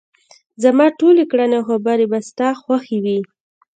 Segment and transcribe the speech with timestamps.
[0.63, 3.19] زما ټولې کړنې او خبرې به ستا خوښې وي.